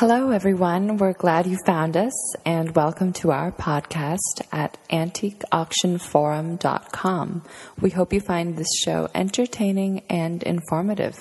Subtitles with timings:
[0.00, 0.96] Hello, everyone.
[0.96, 2.14] We're glad you found us
[2.46, 7.42] and welcome to our podcast at antiqueauctionforum.com.
[7.82, 11.18] We hope you find this show entertaining and informative.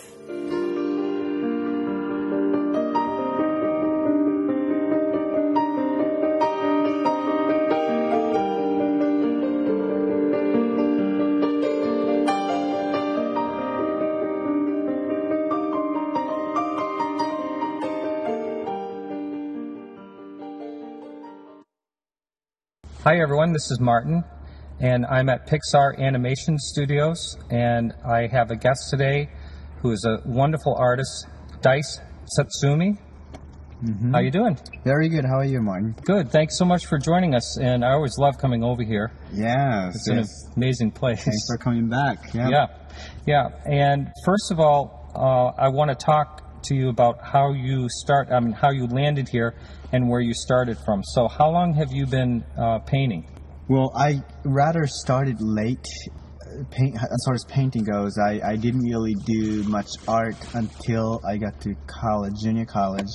[23.09, 24.23] Hi everyone, this is Martin,
[24.79, 29.31] and I'm at Pixar Animation Studios, and I have a guest today
[29.81, 31.25] who is a wonderful artist,
[31.61, 32.01] Dice
[32.37, 32.99] Tsutsumi.
[33.83, 34.11] Mm-hmm.
[34.11, 34.59] How are you doing?
[34.83, 35.25] Very good.
[35.25, 35.95] How are you, Martin?
[36.03, 36.31] Good.
[36.31, 39.11] Thanks so much for joining us, and I always love coming over here.
[39.33, 39.95] Yes.
[39.95, 40.45] It's yes.
[40.45, 41.23] an amazing place.
[41.23, 42.31] Thanks for coming back.
[42.35, 42.49] Yeah.
[42.49, 42.67] Yeah,
[43.25, 43.47] yeah.
[43.65, 48.29] And first of all, uh, I want to talk to you about how you start.
[48.31, 49.55] I mean, how you landed here
[49.91, 51.03] and where you started from.
[51.03, 53.25] So, how long have you been uh, painting?
[53.67, 55.85] Well, I rather started late.
[56.41, 61.21] uh, Paint, as far as painting goes, I, I didn't really do much art until
[61.27, 63.11] I got to college, junior college.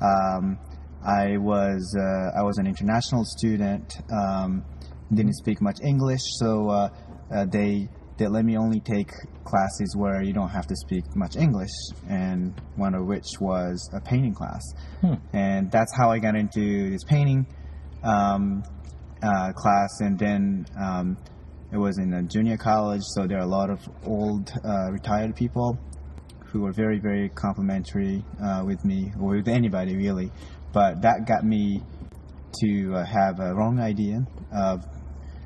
[0.00, 0.58] Um,
[1.04, 3.96] I was uh, I was an international student.
[4.12, 4.64] Um,
[5.12, 6.88] didn't speak much English, so uh,
[7.34, 9.10] uh, they they let me only take
[9.44, 11.70] classes where you don't have to speak much English,
[12.08, 14.62] and one of which was a painting class.
[15.32, 17.46] And that's how I got into this painting
[18.04, 18.62] um,
[19.22, 20.00] uh, class.
[20.00, 21.16] And then um,
[21.72, 25.34] it was in a junior college, so there are a lot of old uh, retired
[25.34, 25.78] people
[26.46, 30.30] who were very, very complimentary uh, with me or with anybody really.
[30.72, 31.82] But that got me
[32.60, 34.20] to uh, have a wrong idea
[34.52, 34.84] of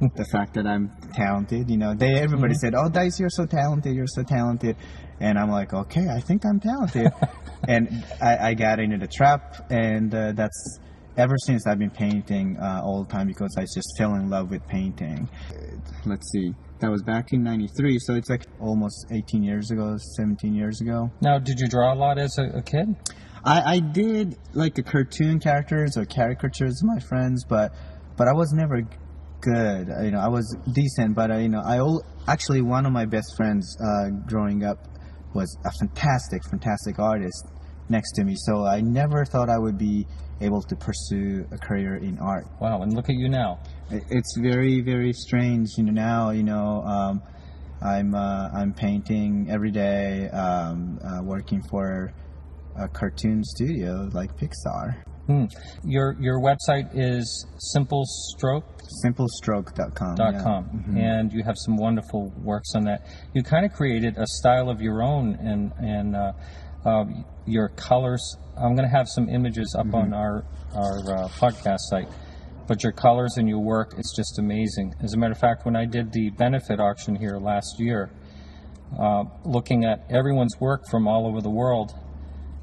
[0.00, 1.70] the fact that I'm talented.
[1.70, 3.94] You know, they everybody said, "Oh, Dice, you're so talented.
[3.94, 4.76] You're so talented,"
[5.20, 7.10] and I'm like, "Okay, I think I'm talented."
[7.68, 10.78] and I, I got into the trap, and uh, that's
[11.16, 14.50] ever since I've been painting uh, all the time because I just fell in love
[14.50, 15.28] with painting.
[16.04, 16.52] Let's see.
[16.80, 21.10] That was back in '93, so it's like almost 18 years ago, 17 years ago.
[21.22, 22.94] Now, did you draw a lot as a, a kid?
[23.46, 27.72] I, I did like the cartoon characters or caricatures of my friends, but
[28.16, 28.82] but I was never
[29.40, 29.88] good.
[30.02, 33.04] You know, I was decent, but I, you know, I al- actually one of my
[33.04, 34.78] best friends uh, growing up
[35.34, 37.46] was a fantastic, fantastic artist
[37.88, 38.34] next to me.
[38.36, 40.06] So I never thought I would be
[40.40, 42.46] able to pursue a career in art.
[42.60, 43.58] Wow, and look at you now.
[43.90, 45.68] It's very, very strange.
[45.76, 46.82] You know, now you know.
[46.82, 47.22] Um,
[47.82, 52.12] I'm uh, I'm painting every day, um, uh, working for
[52.78, 55.02] a cartoon studio like Pixar.
[55.26, 55.44] Hmm.
[55.84, 58.62] Your your website is simplestroke.com,
[59.04, 60.16] Simplestroke.com.
[60.18, 60.92] yeah.
[60.92, 60.96] Mhm.
[60.98, 63.02] and you have some wonderful works on that.
[63.34, 66.32] You kind of created a style of your own, and and uh,
[66.84, 67.04] uh,
[67.46, 68.36] your colors.
[68.56, 70.44] I'm going to have some images up on our
[70.74, 72.08] our uh, podcast site.
[72.68, 74.92] But your colors and your work, is just amazing.
[75.00, 78.10] As a matter of fact, when I did the benefit auction here last year,
[78.98, 81.94] uh, looking at everyone's work from all over the world,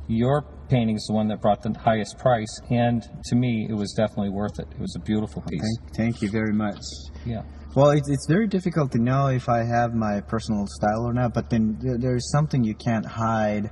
[0.08, 3.94] your painting is the one that brought the highest price, and to me, it was
[3.94, 4.68] definitely worth it.
[4.72, 5.62] It was a beautiful piece.
[5.62, 6.82] Thank, thank you very much.
[7.26, 7.44] Yeah.
[7.76, 11.34] Well, it's, it's very difficult to know if I have my personal style or not,
[11.34, 13.70] but then there, there's something you can't hide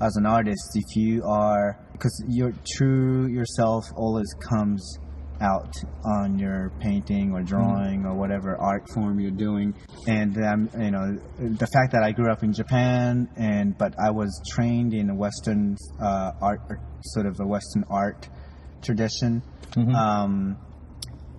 [0.00, 4.98] as an artist if you are, because your true yourself always comes
[5.40, 5.74] out
[6.04, 9.74] on your painting or drawing or whatever art form you're doing.
[10.06, 14.10] And um, you know, the fact that I grew up in Japan and but I
[14.10, 16.60] was trained in a Western uh, art,
[17.02, 18.28] sort of a Western art
[18.82, 19.42] tradition.
[19.94, 20.56] Um,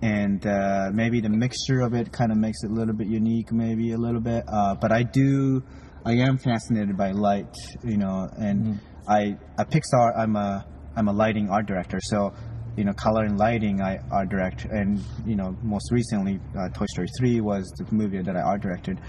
[0.02, 3.52] and uh, maybe the mixture of it kind of makes it a little bit unique,
[3.52, 4.42] maybe a little bit.
[4.48, 5.62] Uh, but I do,
[6.04, 7.54] I am fascinated by light,
[7.84, 12.34] you know, and I at Pixar, I'm a I'm a lighting art director, so
[12.76, 16.86] you know, color and lighting I art direct, and you know, most recently, uh, Toy
[16.86, 19.00] Story 3 was the movie that I art directed,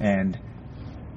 [0.00, 0.38] and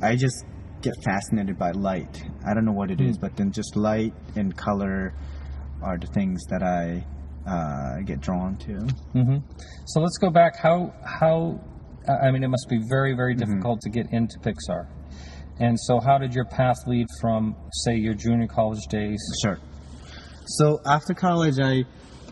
[0.02, 0.46] I just
[0.82, 2.24] get fascinated by light.
[2.46, 5.14] I don't know what it is, but then just light and color
[5.82, 7.06] are the things that I
[7.50, 8.74] uh, get drawn to.
[9.16, 9.38] Mm-hmm.
[9.86, 10.58] So let's go back.
[10.58, 11.62] How how?
[12.22, 14.88] I mean, it must be very very difficult to get into Pixar.
[15.60, 19.22] And so, how did your path lead from, say, your junior college days?
[19.42, 19.60] Sure.
[20.46, 21.86] So after college, I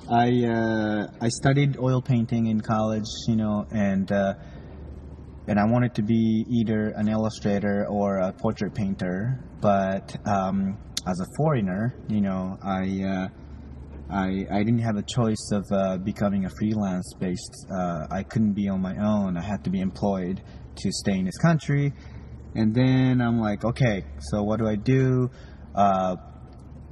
[0.10, 4.34] I uh, I studied oil painting in college, you know, and uh,
[5.48, 9.40] and I wanted to be either an illustrator or a portrait painter.
[9.62, 10.78] But um,
[11.08, 13.28] as a foreigner, you know, I uh,
[14.10, 17.66] I I didn't have a choice of uh, becoming a freelance based.
[17.72, 19.38] Uh, I couldn't be on my own.
[19.38, 20.42] I had to be employed
[20.76, 21.94] to stay in this country.
[22.56, 25.30] And then I'm like, okay, so what do I do?
[25.74, 26.18] Uh,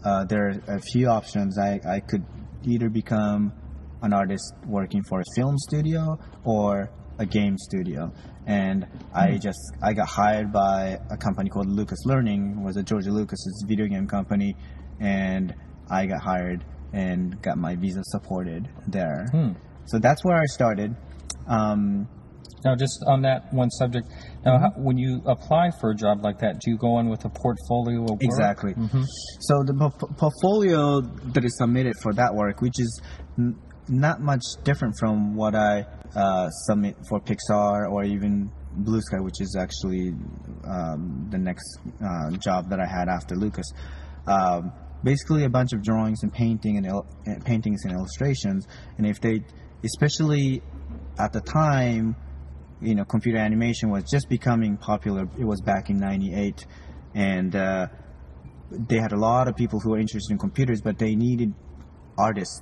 [0.03, 1.57] uh, there are a few options.
[1.57, 2.25] I, I could
[2.63, 3.53] either become
[4.01, 8.11] an artist working for a film studio or a game studio.
[8.47, 13.05] And I just I got hired by a company called Lucas Learning, was a George
[13.07, 14.55] Lucas's video game company,
[14.99, 15.53] and
[15.91, 16.63] I got hired
[16.93, 19.25] and got my visa supported there.
[19.85, 20.95] So that's where I started.
[21.47, 22.07] Um,
[22.65, 24.07] Now, just on that one subject,
[24.45, 27.23] now how, when you apply for a job like that, do you go in with
[27.25, 28.21] a portfolio of work?
[28.21, 28.73] Exactly.
[29.39, 31.01] So the po- portfolio
[31.33, 33.01] that is submitted for that work, which is
[33.37, 33.55] n-
[33.87, 35.85] not much different from what I
[36.15, 40.13] uh, submit for Pixar or even Blue Sky, which is actually
[40.67, 43.65] um, the next uh, job that I had after Lucas.
[44.27, 44.71] Um,
[45.03, 47.07] basically, a bunch of drawings and painting and il-
[47.45, 48.67] paintings and illustrations,
[48.97, 49.43] and if they,
[49.83, 50.61] especially
[51.17, 52.15] at the time,
[52.81, 55.27] you know, computer animation was just becoming popular.
[55.37, 56.65] It was back in '98,
[57.15, 57.87] and uh,
[58.71, 61.53] they had a lot of people who were interested in computers, but they needed
[62.17, 62.61] artists,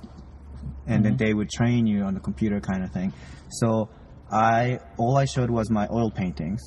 [0.86, 3.12] and then they would train you on the computer kind of thing.
[3.50, 3.88] So
[4.30, 6.62] I all I showed was my oil paintings,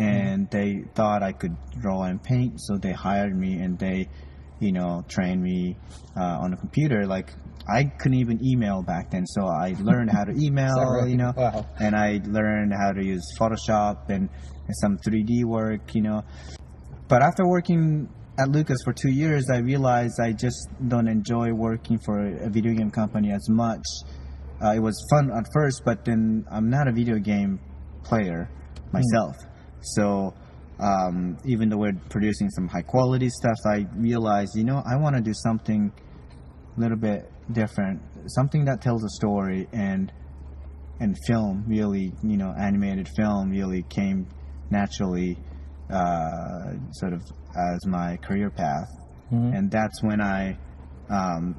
[0.00, 4.08] and they thought I could draw and paint, so they hired me and they,
[4.60, 5.76] you know, train me
[6.16, 7.06] uh, on the computer.
[7.06, 7.32] Like
[7.68, 11.08] I couldn't even email back then, so I learned how to email, right?
[11.08, 11.66] you know, Wow.
[11.78, 14.28] and I learned how to use Photoshop and,
[14.66, 16.22] and some 3D work, you know.
[17.08, 18.08] But after working
[18.38, 22.72] at Lucas for two years, I realized I just don't enjoy working for a video
[22.74, 23.82] game company as much.
[24.62, 27.58] Uh, it was fun at first, but then I'm not a video game
[28.04, 28.48] player
[28.92, 29.36] myself.
[29.82, 30.34] So
[30.80, 35.16] um, even though we're producing some high quality stuff, I realized, you know, I want
[35.16, 35.92] to do something
[36.76, 40.12] a little bit different, something that tells a story and
[41.00, 44.26] and film really, you know, animated film really came
[44.70, 45.38] naturally,
[45.90, 47.22] uh, sort of
[47.72, 48.88] as my career path,
[49.30, 50.58] and that's when I
[51.08, 51.56] um,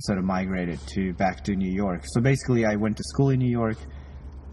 [0.00, 2.02] sort of migrated to back to New York.
[2.04, 3.76] So basically, I went to school in New York.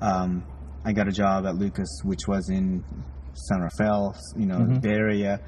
[0.02, 0.46] Um,
[0.86, 2.84] I got a job at Lucas, which was in
[3.38, 5.40] San Rafael, you know, Bay Area,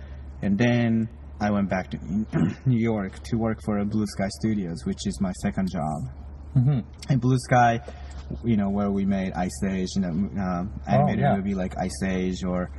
[0.41, 1.09] and then
[1.41, 1.97] I went back to
[2.65, 6.03] New York to work for Blue Sky Studios, which is my second job.
[6.55, 6.79] Mm-hmm.
[7.09, 7.79] And Blue Sky,
[8.43, 11.35] you know, where we made Ice Age, you know, um, animated yeah.
[11.35, 12.69] movie like Ice Age or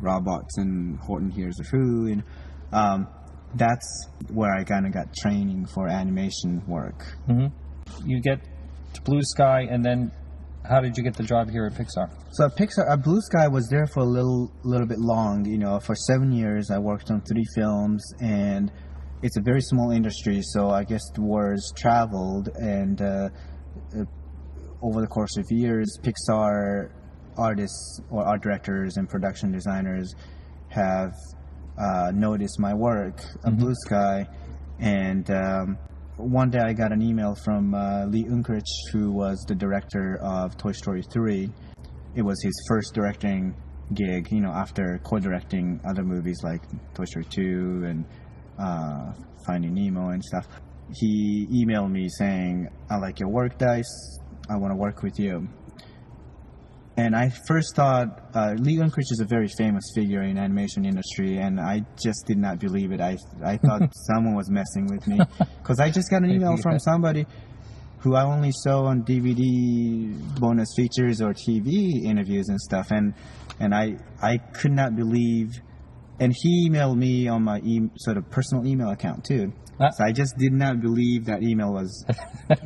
[0.00, 2.22] Robots and Horton Hears the Who, and
[2.72, 3.06] um,
[3.54, 7.04] that's where I kind of got training for animation work.
[8.04, 8.40] You get
[8.94, 10.10] to Blue Sky, and then
[10.72, 12.10] how did you get the job here at Pixar?
[12.30, 15.44] So at Pixar, uh, Blue Sky was there for a little, little bit long.
[15.44, 18.72] You know, for seven years, I worked on three films, and
[19.22, 20.40] it's a very small industry.
[20.42, 23.28] So I guess the words traveled, and uh,
[23.94, 24.04] uh,
[24.80, 26.90] over the course of years, Pixar
[27.36, 30.14] artists or art directors and production designers
[30.68, 31.12] have
[31.78, 34.26] uh, noticed my work at Blue Sky,
[34.80, 35.78] and um,
[36.22, 40.56] one day I got an email from uh, Lee Unkrich, who was the director of
[40.56, 41.50] Toy Story 3.
[42.14, 43.54] It was his first directing
[43.94, 46.62] gig, you know, after co-directing other movies like
[46.94, 48.04] Toy Story 2 and
[48.58, 49.12] uh,
[49.46, 50.46] Finding Nemo and stuff.
[50.94, 54.18] He emailed me saying, "I like your work, Dice.
[54.48, 55.48] I want to work with you."
[56.96, 61.38] And I first thought uh, Lee Unkrich is a very famous figure in animation industry,
[61.38, 63.00] and I just did not believe it.
[63.00, 65.18] I I thought someone was messing with me
[65.62, 67.26] because I just got an email from somebody
[68.00, 73.14] who I only saw on DVD bonus features or TV interviews and stuff, and
[73.58, 75.48] and I I could not believe.
[76.20, 79.52] And he emailed me on my e- sort of personal email account too.
[79.80, 79.88] Ah.
[79.90, 82.04] So I just did not believe that email was,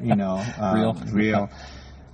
[0.02, 0.94] you know, uh, Real.
[1.12, 1.48] real.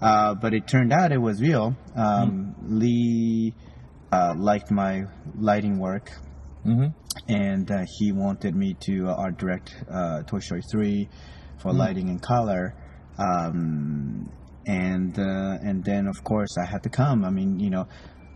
[0.02, 1.76] Uh, but it turned out it was real.
[1.94, 3.54] Um, Lee
[4.12, 5.04] uh, liked my
[5.38, 6.10] lighting work,
[6.66, 6.88] Mm-hmm.
[7.28, 11.08] and uh, he wanted me to uh, art direct uh, Toy Story 3
[11.58, 12.74] for lighting and color.
[13.18, 14.30] Um,
[14.66, 17.24] and uh, and then of course I had to come.
[17.24, 17.88] I mean, you know,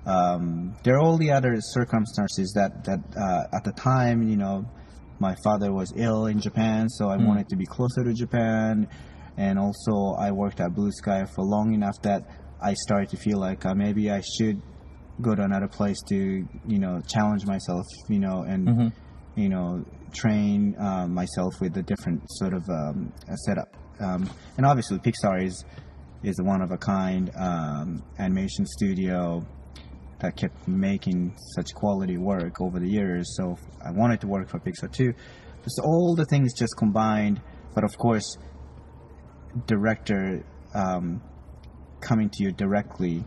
[0.06, 4.64] um, there are all the other circumstances that that uh, at the time, you know,
[5.20, 8.88] my father was ill in Japan, so I wanted to be closer to Japan.
[9.36, 12.22] And also, I worked at Blue Sky for long enough that
[12.62, 14.62] I started to feel like uh, maybe I should
[15.20, 18.92] go to another place to, you know, challenge myself, you know, and
[19.34, 23.76] you know, train uh, myself with a different sort of um, a setup.
[24.00, 25.64] Um, and obviously, Pixar is
[26.22, 29.46] is a one of a kind um, animation studio
[30.20, 33.36] that kept making such quality work over the years.
[33.36, 35.12] So I wanted to work for Pixar too.
[35.62, 37.40] Just all the things just combined,
[37.74, 38.38] but of course,
[39.66, 40.44] director
[40.74, 41.22] um,
[42.00, 43.24] coming to you directly.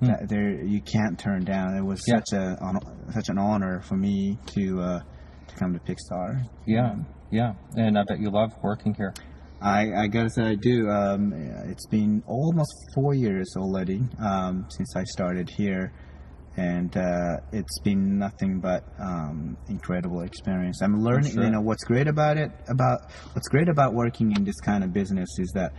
[0.00, 1.76] That there you can't turn down.
[1.76, 2.16] It was Yeah.
[2.16, 5.00] such a hon- such an honor for me to uh,
[5.46, 6.42] to come to Pixar.
[6.66, 6.96] Yeah,
[7.30, 9.14] Yeah, and I bet you love working here.
[9.60, 10.90] I, I gotta say I do.
[10.90, 11.32] Um,
[11.70, 15.92] it's been almost four years already um, since I started here,
[16.56, 20.80] and uh, it's been nothing but um, incredible experience.
[20.82, 21.32] I'm learning.
[21.32, 21.44] sure.
[21.44, 24.92] You know what's great about it about what's great about working in this kind of
[24.92, 25.72] business is that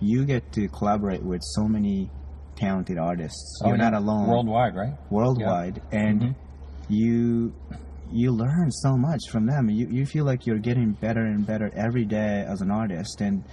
[0.00, 2.10] you get to collaborate with so many
[2.56, 3.60] talented artists.
[3.64, 4.94] You're Oh, not alone Worldwide, right?
[5.10, 6.34] worldwide, and
[6.88, 7.52] you
[8.12, 9.68] you learn so much from them.
[9.70, 13.44] You you feel like you're getting better and better every day as an artist, and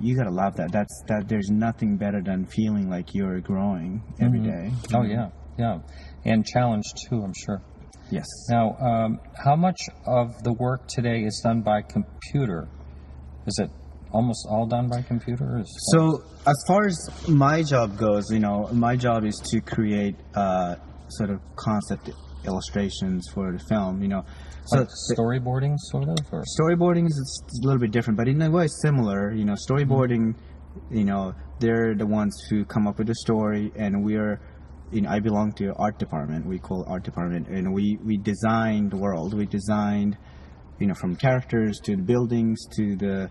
[0.00, 0.72] you gotta love that.
[0.72, 1.28] That's that.
[1.28, 4.70] There's nothing better than feeling like you're growing every day.
[4.92, 5.78] Oh yeah, yeah,
[6.24, 7.22] and challenged too.
[7.22, 7.62] I'm sure.
[8.10, 8.26] Yes.
[8.48, 12.68] Now, um, how much of the work today is done by computer?
[13.46, 13.70] Is it
[14.12, 15.44] almost all done by computer?
[15.44, 19.60] Or is So as far as my job goes, you know, my job is to
[19.60, 20.76] create uh,
[21.08, 22.10] sort of concept
[22.44, 24.02] illustrations for the film.
[24.02, 24.24] You know,
[24.66, 28.50] so like storyboarding, sort of, or storyboarding is a little bit different, but in a
[28.50, 29.32] way similar.
[29.32, 30.34] You know, storyboarding,
[30.90, 34.40] you know, they're the ones who come up with the story, and we're,
[34.92, 36.46] you know, I belong to art department.
[36.46, 39.34] We call art department, and we we design the world.
[39.34, 40.16] We designed,
[40.78, 43.30] you know, from characters to the buildings to the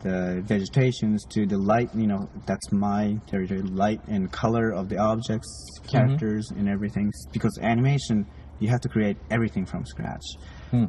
[0.00, 1.94] the vegetations to the light.
[1.94, 3.62] You know, that's my territory.
[3.62, 5.50] Light and color of the objects,
[5.88, 7.10] characters, and everything.
[7.32, 8.26] Because animation,
[8.60, 10.24] you have to create everything from scratch.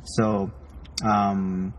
[0.05, 0.51] So.
[1.03, 1.73] Um,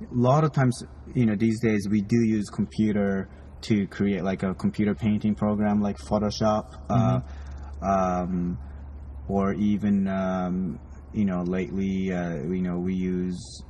[0.00, 3.28] a lot of times, you know, these days we do use computer
[3.62, 7.20] to create like a computer painting program like Photoshop, uh,
[7.82, 8.58] um,
[9.28, 10.78] or even, um,
[11.12, 13.62] you know, lately, uh, you know, we use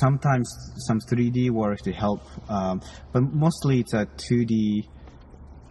[0.00, 0.48] sometimes
[0.86, 2.80] some 3D work to help, um,
[3.12, 4.88] but mostly it's a 2D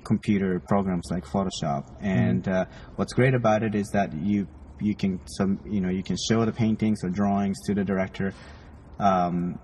[0.04, 1.84] computer programs like Photoshop.
[2.02, 4.48] And uh, what's great about it is that you
[4.82, 8.34] you can some you know you can show the paintings or drawings to the director.
[9.00, 9.58] Um,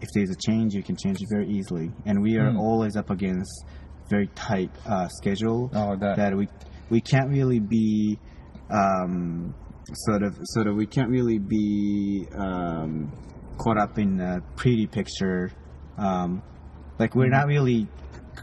[0.00, 1.90] if there's a change, you can change it very easily.
[2.04, 3.50] And we are always up against
[4.10, 6.16] very tight uh, schedule Oh, bet.
[6.16, 6.48] that we
[6.90, 8.18] we can't really be
[8.70, 9.54] um,
[9.92, 13.12] sort of sort of we can't really be um,
[13.58, 15.52] caught up in a pretty picture.
[15.96, 16.42] Um,
[16.98, 17.86] like we're not really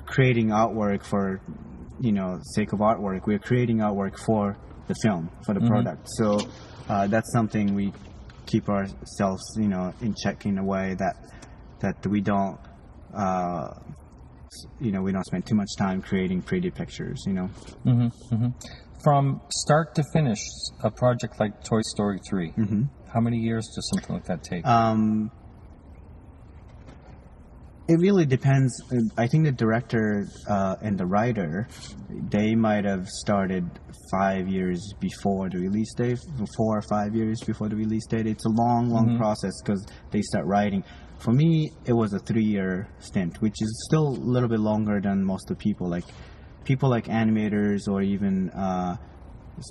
[0.06, 1.42] creating artwork for
[2.00, 3.28] you know sake of artwork.
[3.28, 4.58] We're creating artwork for
[4.88, 6.08] the film for the product.
[6.18, 6.40] So
[6.90, 7.94] uh, that's something we
[8.46, 11.16] keep ourselves you know in check in a way that
[11.80, 12.60] that we don't.
[13.16, 13.74] Uh,
[14.80, 17.24] you know, we don't spend too much time creating pretty pictures.
[17.26, 17.50] You know,
[19.04, 20.40] from start to finish,
[20.84, 22.84] a project like Toy Story 3 mm-hmm.
[23.14, 24.66] how many years does something like that take?
[24.66, 25.32] Um,
[27.92, 28.72] it really depends.
[29.18, 31.68] I think the director uh, and the writer,
[32.30, 33.70] they might have started
[34.10, 36.20] five years before the release date,
[36.56, 38.28] four or five years before the release date.
[38.28, 40.86] It's a long, long process because they start writing.
[41.20, 45.22] For me, it was a three-year stint, which is still a little bit longer than
[45.22, 45.90] most of the people.
[45.90, 46.06] Like
[46.64, 48.96] people like animators or even uh,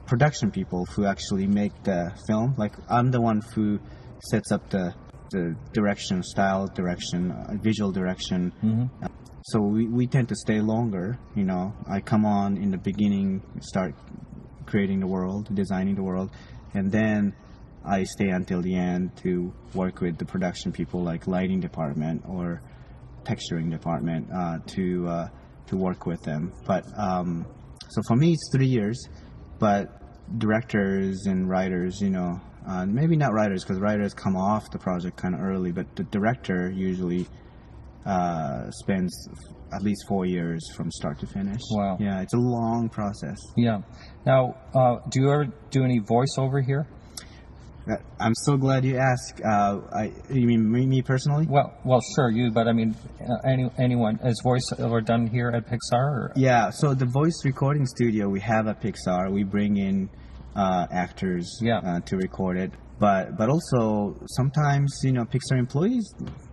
[0.07, 2.55] production people who actually make the film.
[2.59, 3.81] Like I'm the one who
[4.31, 4.95] sets up the
[5.31, 8.53] the direction, style direction, uh, visual direction.
[9.03, 9.09] Uh,
[9.43, 11.19] so we, we tend to stay longer.
[11.35, 13.95] You know, I come on in the beginning, start
[14.67, 16.31] creating the world, designing the world,
[16.75, 17.35] and then
[17.85, 22.63] I stay until the end to work with the production people, like lighting department or
[23.25, 25.29] texturing department, uh, to uh,
[25.69, 26.53] to work with them.
[26.67, 27.47] But um,
[27.89, 29.09] so for me, it's three years,
[29.59, 29.87] but
[30.39, 35.17] directors and writers, you know, uh, maybe not writers because writers come off the project
[35.17, 37.27] kind of early, but the director usually
[38.07, 39.29] uh, spends
[39.73, 41.61] at least four years from start to finish.
[41.71, 41.97] Wow.
[41.99, 43.39] Yeah, it's a long process.
[43.57, 43.83] yeah.
[44.25, 46.87] Now, uh, do you ever do any voiceover here?
[47.91, 49.41] Uh, I'm so glad you asked.
[49.45, 51.47] Uh, I, you mean me, me personally?
[51.49, 55.67] Well, well, sure, you, but I mean, uh, any anyone is voiceover done here at
[55.67, 55.93] Pixar?
[55.93, 56.33] Or?
[56.37, 60.11] Yeah, so the voice recording studio we have at Pixar, we bring in
[60.57, 61.79] uh, actors Yeah.
[61.79, 62.73] uh, to record it.
[62.99, 66.07] But but also sometimes you know Pixar employees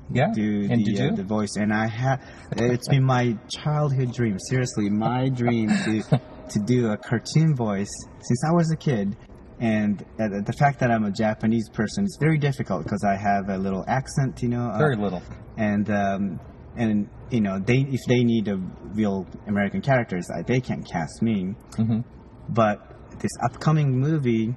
[0.09, 0.31] Yeah.
[0.33, 2.21] do and the uh, the voice, and I have
[2.55, 4.37] it's been my childhood dream.
[4.39, 6.01] Seriously, my dream to
[6.53, 9.17] to do a cartoon voice since I was a kid.
[9.59, 13.49] And uh, the fact that I'm a Japanese person is very difficult because I have
[13.49, 14.69] a little accent, you know.
[14.69, 15.21] uh, Very little.
[15.57, 16.39] and um,
[16.77, 18.57] and you know they if they need a
[18.93, 21.55] real American characters, uh, they can't cast me.
[21.71, 22.03] Mhm.
[22.49, 22.86] But
[23.19, 24.55] this upcoming movie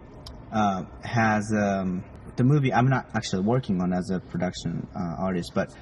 [0.52, 2.04] uh, has um,
[2.36, 5.74] the movie I'm not actually working on as a production uh, artist, but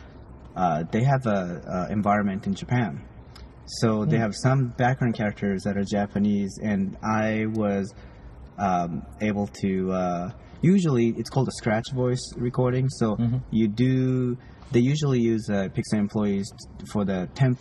[0.57, 3.05] uh, they have a, a environment in Japan.
[3.67, 7.93] So they have some background characters that are Japanese, and I was
[8.59, 10.31] um, able to uh,
[10.63, 12.89] usually it's called a scratch voice recording.
[12.89, 13.39] So Mm-hmm.
[13.51, 14.39] you do.
[14.71, 16.51] They usually use uh, Pixar employees
[16.93, 17.59] for the temp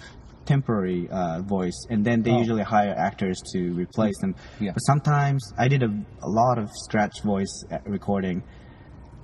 [0.48, 2.40] temporary uh, voice, and then they Oh.
[2.40, 4.34] usually hire actors to replace them.
[4.60, 4.72] Yeah.
[4.74, 5.92] But sometimes I did a,
[6.24, 8.42] a lot of scratch voice uh, recording,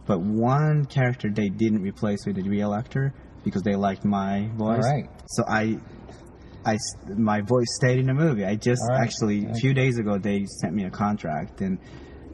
[0.06, 3.14] but one character they didn't replace with a real actor
[3.46, 4.84] because they liked my voice.
[4.94, 5.06] right.
[5.28, 5.80] So I
[6.66, 6.78] I,
[7.18, 8.46] my voice stayed in the movie.
[8.46, 9.02] I just All right.
[9.06, 11.78] actually a few days ago they sent me a contract and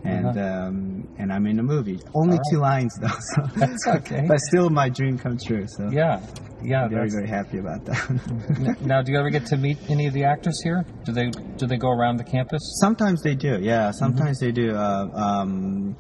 [0.04, 0.68] and Uh-huh.
[0.68, 2.00] um, and I'm in the movie.
[2.14, 4.26] Only All two lines though, so That's okay.
[4.28, 5.66] but still my dream come true.
[5.68, 6.22] So Yeah,
[6.64, 6.84] yeah.
[6.86, 8.78] I'm very very happy about that.
[8.92, 10.86] Now, do you ever get to meet any of the actors here?
[11.06, 12.62] Do they do they go around the campus?
[12.82, 13.92] sometimes they do, yeah.
[13.92, 14.76] Sometimes they do.
[14.76, 15.96] Uh, um,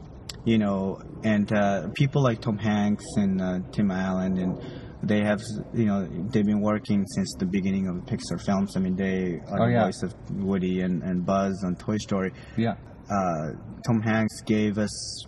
[0.45, 4.61] you know, and uh, people like Tom Hanks and uh, Tim Allen and.
[5.01, 5.39] They have,
[5.73, 8.75] you know, they've been working since the beginning of the Pixar films.
[8.75, 10.13] I mean, they are Oh, the voice of
[10.43, 12.33] Woody and, and Buzz on Toy Story.
[12.57, 12.75] Yeah.
[13.09, 13.51] uh,
[13.85, 15.25] Tom Hanks gave us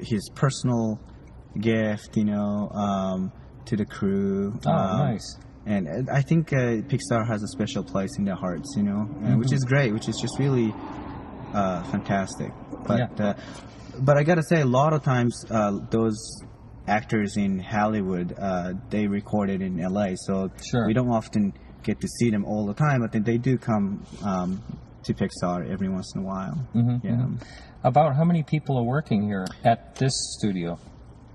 [0.00, 0.98] his personal
[1.60, 3.32] gift, you know, um,
[3.66, 4.52] to the crew.
[4.66, 5.38] Oh, Um, nice.
[5.66, 9.08] And uh, I think uh, Pixar has a special place in their hearts, you know,
[9.22, 10.74] and which is great, which is just really
[11.54, 12.52] uh, fantastic.
[12.86, 13.26] But Yeah.
[13.28, 13.34] uh,
[14.00, 16.18] but I gotta say, a lot of times uh, those
[16.88, 20.86] actors in Hollywood uh, they recorded in L.A., so Sure.
[20.86, 21.52] we don't often
[21.82, 24.60] get to see them all the time, but then they do come um,
[25.04, 26.66] to Pixar every once in a while.
[26.74, 27.26] Mm-hmm, yeah.
[27.82, 30.78] About how many people are working here at this studio?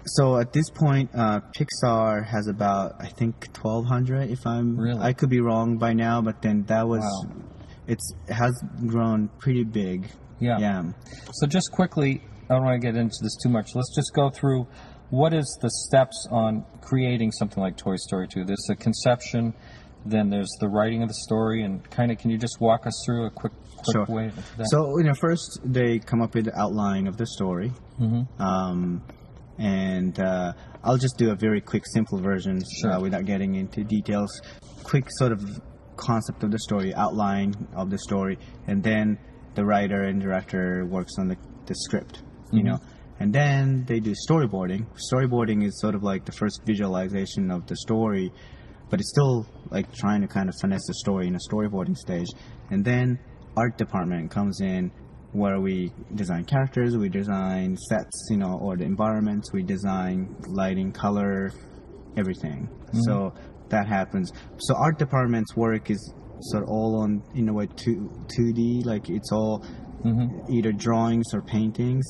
[0.05, 4.29] So at this point, uh, Pixar has about I think 1,200.
[4.31, 4.99] If I'm, Really?
[5.01, 7.35] I could be wrong by now, but then that was, Wow.
[7.87, 8.53] it's it has
[8.87, 10.09] grown pretty big.
[10.39, 10.57] Yeah.
[10.59, 10.83] Yeah.
[11.33, 13.75] So just quickly, I don't want to get into this too much.
[13.75, 14.65] Let's just go through
[15.11, 18.45] what is the steps on creating something like Toy Story 2.
[18.45, 19.53] There's the conception,
[20.05, 23.03] then there's the writing of the story, and kind of can you just walk us
[23.05, 23.51] through a quick
[23.91, 24.05] Sure.
[24.07, 24.67] way of that?
[24.69, 28.41] So you know, first they come up with the outline of the story, Mm-hmm.
[28.41, 29.01] um,
[29.57, 32.93] and uh, I'll just do a very quick, simple version Sure.
[32.93, 34.29] uh, without getting into details.
[34.83, 35.43] Quick sort of
[35.97, 39.17] concept of the story, outline of the story, and then
[39.55, 42.23] the writer and director works on the, the script.
[42.51, 42.79] You know,
[43.19, 44.87] and then they do storyboarding.
[45.13, 48.31] Storyboarding is sort of like the first visualization of the story,
[48.89, 52.25] but it's still like trying to kind of finesse the story in a storyboarding stage.
[52.71, 53.19] And then
[53.61, 54.91] art department comes in
[55.31, 60.91] where we design characters, we design sets, you know, or the environments, we design lighting,
[60.91, 61.51] color,
[62.17, 62.67] everything.
[62.67, 63.01] Mm-hmm.
[63.01, 63.33] So
[63.69, 64.31] that happens.
[64.57, 66.01] So art department's work is
[66.51, 69.63] sort of all on in a way two two D, like it's all
[70.03, 70.51] mm-hmm.
[70.51, 72.05] either drawings or paintings,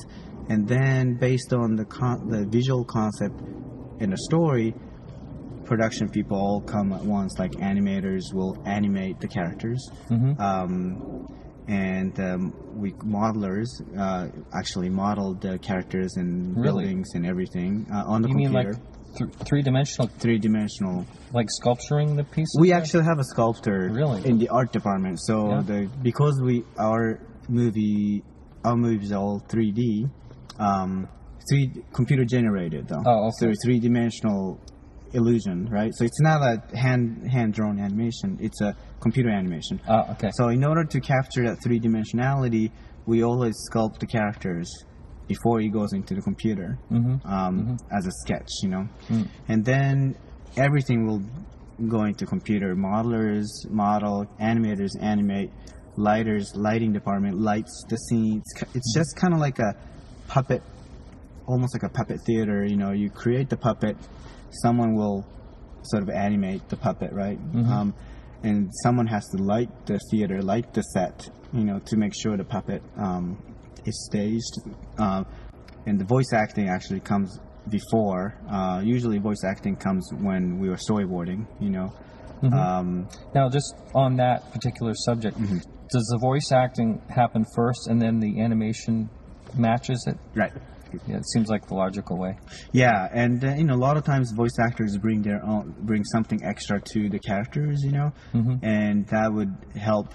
[0.48, 3.36] and then based on the con- the visual concept
[4.00, 4.74] in the story,
[5.70, 7.38] production people all come at once.
[7.38, 9.80] Like animators will animate the characters,
[10.10, 11.32] um,
[11.68, 12.52] and um,
[12.82, 14.26] we modelers uh,
[14.60, 16.62] actually model the characters and Really?
[16.86, 18.72] buildings and everything uh, on the you mean computer.
[18.72, 21.06] like th- three dimensional, Three dimensional.
[21.32, 22.56] like sculpturing the pieces?
[22.58, 24.26] We actually have a sculptor Really?
[24.28, 25.20] in the art department.
[25.22, 25.62] So Yeah.
[25.70, 28.24] the because we our movie
[28.64, 30.10] our movies are all 3D,
[30.58, 31.08] um,
[31.48, 33.02] three computer generated though.
[33.06, 33.36] Oh, okay.
[33.40, 34.58] So three dimensional
[35.12, 35.92] illusion, right?
[35.94, 39.80] So it's not a hand hand drawn animation; it's a computer animation.
[39.88, 40.30] Ah, okay.
[40.34, 42.70] So in order to capture that three dimensionality,
[43.06, 44.68] we always sculpt the characters
[45.28, 46.76] before he goes into the computer
[47.24, 48.88] um, as a sketch, you know.
[49.48, 50.16] And then
[50.56, 51.22] everything will
[51.88, 52.74] go into computer.
[52.74, 55.50] Modelers model, animators animate,
[55.96, 58.38] lighters, lighting department lights the scene.
[58.38, 59.74] It's, ki- it's just kind of like a
[60.26, 60.62] puppet,
[61.46, 62.64] almost like a puppet theater.
[62.64, 63.96] You know, you create the puppet,
[64.50, 65.26] someone will
[65.82, 67.38] sort of animate the puppet, right?
[67.54, 67.94] Um,
[68.42, 72.36] and someone has to light the theater, light the set, you know, to make sure
[72.36, 73.36] the puppet um,
[73.84, 74.54] is staged.
[74.98, 75.24] Uh,
[75.86, 78.34] and the voice acting actually comes before.
[78.50, 81.92] Uh, usually, voice acting comes when we were storyboarding, you know.
[82.42, 85.58] Um, Now, just on that particular subject, Mm-hmm.
[85.90, 89.10] does the voice acting happen first and then the animation
[89.54, 90.16] matches it?
[90.34, 90.52] right.
[91.06, 92.36] Yeah, it seems like the logical way.
[92.72, 96.04] Yeah, and uh, you know, a lot of times voice actors bring their own, bring
[96.04, 98.12] something extra to the characters, you know,
[98.62, 100.12] and that would help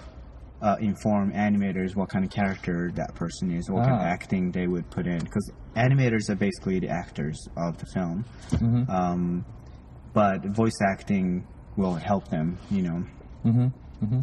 [0.61, 4.05] uh, inform animators what kind of character that person is, what kind of Ah.
[4.17, 8.25] acting they would put in, because animators are basically the actors of the film,
[8.89, 9.45] um,
[10.13, 11.45] but voice acting
[11.77, 13.03] will help them, you know.
[13.45, 14.19] Mm-hmm.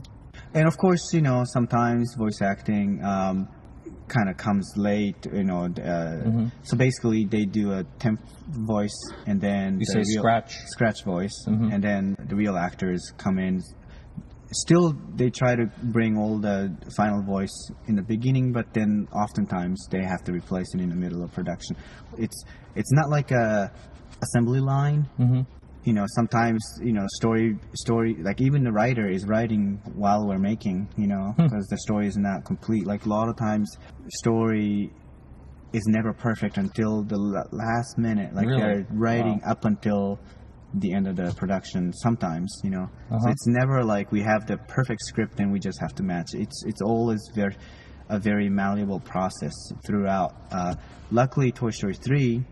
[0.54, 3.48] And of course, you know, sometimes voice acting um,
[4.16, 5.62] kind of comes late, you know.
[5.92, 8.20] Uh, So basically, they do a temp
[8.75, 8.98] voice
[9.29, 10.53] and then You the say scratch.
[10.75, 11.37] scratch voice,
[11.72, 13.55] and then the real actors come in
[14.66, 15.64] still they try to
[15.96, 17.57] bring all the final voice
[17.88, 21.33] in the beginning, but then oftentimes they have to replace it in the middle of
[21.33, 21.75] production.
[22.18, 22.38] It's
[22.75, 23.72] it's not like a
[24.22, 25.09] assembly line.
[25.18, 25.40] Mm-hmm.
[25.84, 30.38] You know, sometimes you know story story like even the writer is writing while we're
[30.38, 30.88] making.
[30.96, 32.86] You know, because the story is not complete.
[32.86, 33.76] Like a lot of times,
[34.08, 34.92] story
[35.72, 37.16] is never perfect until the
[37.50, 38.34] last minute.
[38.34, 38.60] Like Really?
[38.60, 39.52] they're writing Wow.
[39.52, 40.18] up until
[40.74, 41.92] the end of the production.
[41.94, 43.28] Sometimes, you know, Uh-huh.
[43.30, 46.28] it's never like we have the perfect script and we just have to match.
[46.34, 47.56] It's it's always very
[48.08, 49.54] a very malleable process
[49.86, 50.34] throughout.
[50.50, 50.74] Uh,
[51.10, 52.44] luckily, Toy Story three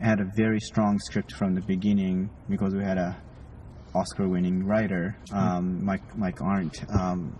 [0.00, 3.16] had a very strong script from the beginning because we had a
[3.94, 7.38] Oscar-winning writer, um, Mike Mike Arndt, um,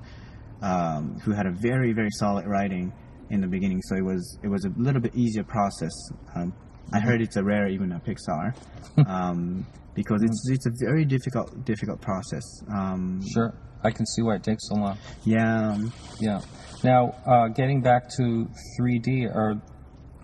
[0.62, 2.92] um, who had a very very solid writing
[3.30, 3.80] in the beginning.
[3.82, 5.92] So it was it was a little bit easier process.
[6.36, 6.52] Um,
[6.92, 8.54] I heard it's a rare even at Pixar
[9.08, 12.44] um, because it's it's a very difficult difficult process.
[12.72, 13.52] Um, Sure.
[13.82, 14.96] I can see why it takes so long.
[15.24, 15.76] yeah,
[16.18, 16.40] Yeah.
[16.82, 19.60] Now, uh, getting back to 3D, or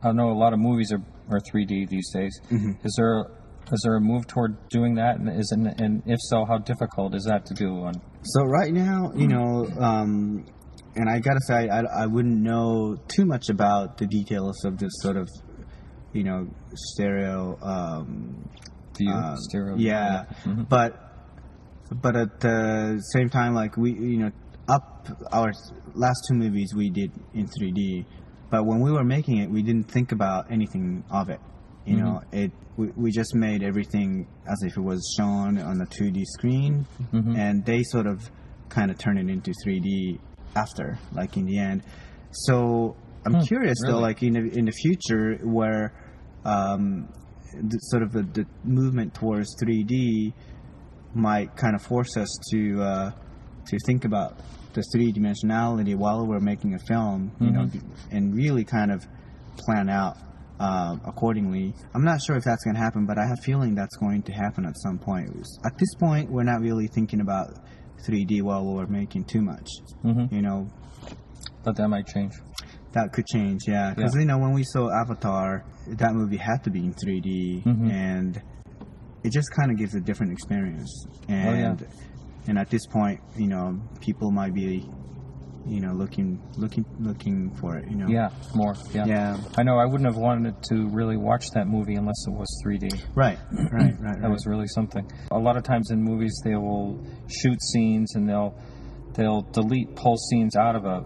[0.03, 2.39] I know a lot of movies are, are 3D these days.
[2.51, 2.73] Mm-hmm.
[2.85, 3.25] Is there
[3.73, 5.17] is there a move toward doing that?
[5.19, 7.69] And is it, and if so, how difficult is that to do?
[7.85, 10.45] On So right now, you know, um,
[10.97, 14.91] and I gotta say, I, I wouldn't know too much about the details of this
[15.03, 15.29] sort of,
[16.13, 17.57] you know, stereo.
[17.63, 18.49] Um,
[18.99, 19.77] view uh, stereo?
[19.77, 20.69] Yeah, Mhm.
[20.69, 21.07] but
[22.03, 24.31] but at the same time, like we, you know,
[24.69, 25.53] up our
[25.95, 28.05] last two movies we did in 3D,
[28.51, 31.41] but when we were making it, we didn't think about anything of it.
[31.87, 35.87] You know, it we, we just made everything as if it was shown on a
[35.87, 36.87] 2D screen,
[37.37, 38.31] and they sort of
[38.69, 40.19] kind of turn it into 3D
[40.55, 41.83] after, like in the end.
[42.33, 45.93] So I'm curious though, like in the, in the future, where
[46.45, 47.09] um,
[47.53, 50.33] the, sort of the, the movement towards 3D
[51.15, 53.11] might kind of force us to uh,
[53.67, 54.39] to think about
[54.75, 57.69] the three dimensionality while we're making a film, you know,
[58.11, 59.05] and really kind of
[59.57, 60.17] plan out
[60.59, 61.75] uh, accordingly.
[61.95, 64.23] I'm not sure if that's going to happen, but I have a feeling that's going
[64.25, 65.31] to happen at some point.
[65.65, 67.49] At this point, we're not really thinking about
[68.07, 69.69] 3D while we're making too much.
[70.05, 70.69] You know,
[71.65, 72.33] But that might change.
[72.93, 73.93] that could change, yeah.
[73.95, 74.21] Because Yeah.
[74.23, 77.91] you know, when we saw Avatar, that movie had to be in 3D, Mm-hmm.
[77.91, 78.43] and
[79.23, 81.07] it just kind of gives a different experience.
[81.29, 81.75] And Oh, yeah.
[82.47, 84.89] And at this point, you know, people might be,
[85.67, 87.89] you know, looking looking looking for it.
[87.91, 88.09] You know.
[88.09, 88.75] Yeah, more.
[88.93, 89.05] Yeah.
[89.07, 89.37] Yeah.
[89.57, 89.79] I know.
[89.79, 93.03] I wouldn't have wanted to really watch that movie unless it was 3D.
[93.15, 93.39] Right.
[93.53, 93.73] Right.
[93.73, 94.01] Right.
[94.01, 94.21] right.
[94.23, 95.11] That was really something.
[95.31, 98.55] A lot of times in movies, they will shoot scenes and they'll
[99.15, 101.05] they'll delete pull scenes out of a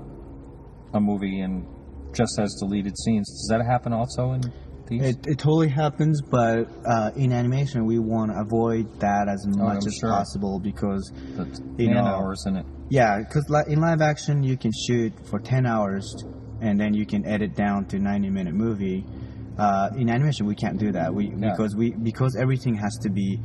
[0.94, 1.66] a movie and
[2.14, 3.28] just as deleted scenes.
[3.28, 4.42] Does that happen also in
[4.86, 5.02] these?
[5.02, 9.58] It, it totally happens, but uh, in animation, we want to avoid that as much
[9.60, 10.10] Oh, I'm as sure.
[10.10, 12.66] possible because the you know, hours in it.
[12.90, 16.24] Yeah, because li- in live action you can shoot for ten hours,
[16.60, 19.04] and then you can edit down to ninety minute movie.
[19.58, 21.14] Uh, in animation, we can't do that.
[21.14, 21.50] We Yeah.
[21.50, 23.38] because we because everything has to be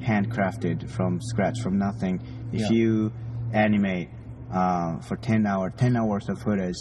[0.00, 2.20] handcrafted from scratch, from nothing.
[2.52, 2.70] If Yeah.
[2.70, 3.12] you
[3.52, 4.08] animate
[4.52, 6.76] uh, for ten hour, ten hours of footage,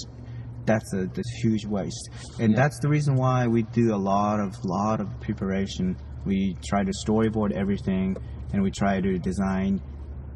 [0.65, 2.58] that's a that's huge waste, and Yeah.
[2.58, 5.95] that's the reason why we do a lot of lot of preparation.
[6.26, 8.15] We try to storyboard everything,
[8.54, 9.82] and we try to design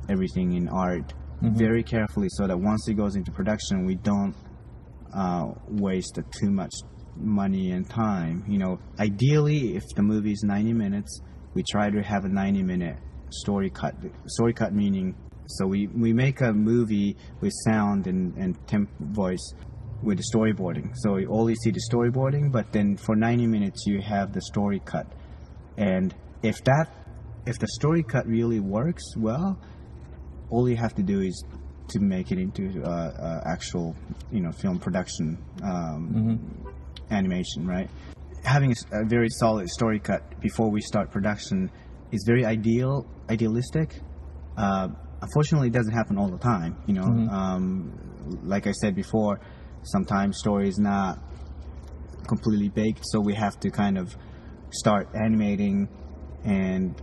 [0.09, 4.33] everything in art very carefully so that once it goes into production, we don't
[5.13, 6.73] uh, waste too much
[7.17, 8.43] money and time.
[8.47, 11.21] You know, ideally, if the movie is 90 minutes,
[11.53, 12.97] we try to have a 90 minute
[13.29, 13.95] story cut.
[14.27, 15.15] Story cut meaning,
[15.47, 19.53] so we, we make a movie with sound and, and temp voice
[20.05, 20.91] with the storyboarding.
[20.95, 24.79] So you only see the storyboarding, but then for 90 minutes, you have the story
[24.85, 25.07] cut.
[25.77, 26.13] And
[26.43, 26.87] if that,
[27.45, 29.59] if the story cut really works well,
[30.49, 31.43] all you have to do is
[31.89, 33.95] to make it into uh, uh, actual,
[34.31, 36.65] you know, film production um,
[37.09, 37.89] animation, right?
[38.43, 41.71] Having a very solid story cut before we start production
[42.11, 43.99] is very ideal, idealistic.
[44.55, 44.87] Uh,
[45.21, 46.77] unfortunately, it doesn't happen all the time.
[46.85, 47.91] You know, um,
[48.43, 49.39] like I said before,
[49.86, 51.19] sometimes story is not
[52.28, 54.15] completely baked, so we have to kind of
[54.71, 55.88] start animating
[56.43, 57.02] and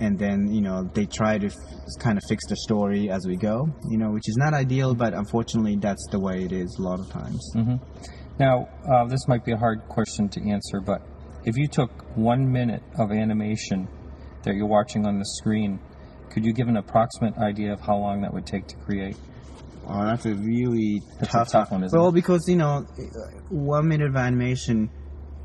[0.00, 1.54] and then you know they try to f-
[1.98, 5.14] kind of fix the story as we go you know which is not ideal but
[5.14, 7.40] unfortunately that's the way it is a lot of times
[8.38, 11.02] Now, uh, this might be a hard question to answer, but
[11.44, 13.86] if you took one minute of animation
[14.44, 15.78] that you're watching on the screen,
[16.30, 19.16] could you give an approximate idea of how long that would take to create?
[19.86, 22.14] Oh that's a really That's a tough, tough one, isn't well it?
[22.14, 22.86] because you know
[23.48, 24.90] one minute of animation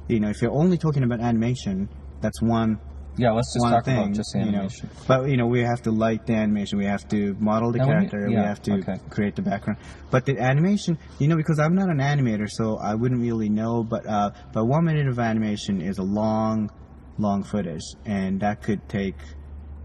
[0.07, 1.89] you know if you're only talking about animation
[2.21, 2.79] that's one
[3.19, 3.97] Yeah, let's just talk thing.
[3.97, 4.47] about just you know.
[4.49, 4.89] animation.
[5.07, 6.77] But you know, we have to light the animation.
[6.77, 8.27] We have to model the And character.
[8.27, 8.97] we yeah, have to okay.
[9.09, 9.79] create the background.
[10.11, 13.83] But the animation, you know, because I'm not an animator, so I wouldn't really know.
[13.83, 16.69] But uh, but one minute of animation is a long,
[17.17, 19.17] long footage, and that could take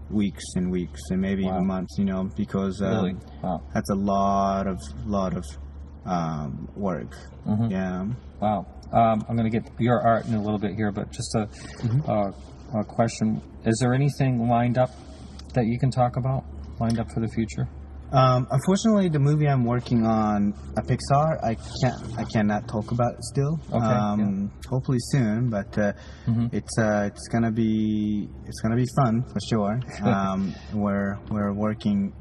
[0.09, 1.55] weeks and weeks and maybe Wow.
[1.55, 1.95] even months.
[1.97, 3.15] You know, because um, Really?
[3.41, 3.61] Wow.
[3.73, 5.43] that's a lot of lot of
[6.05, 7.15] um, work.
[7.47, 7.71] Mm-hmm.
[7.71, 8.05] Yeah.
[8.41, 8.65] Wow.
[8.91, 11.47] Um, I'm going to get your art in a little bit here, but just a,
[11.47, 12.09] Mm-hmm.
[12.09, 13.41] uh, a question.
[13.65, 14.89] Is there anything lined up
[15.53, 16.43] that you can talk about?
[16.79, 17.67] Lined up for the future?
[18.13, 23.13] Um, unfortunately, the movie I'm working on, a Pixar, I can't, I cannot talk about
[23.15, 23.59] it still.
[23.71, 25.93] Okay, Um, Hopefully soon, but uh,
[26.27, 26.47] Mm-hmm.
[26.51, 29.79] it's uh, it's gonna be it's gonna be fun for sure.
[30.03, 32.13] um, we're we're working,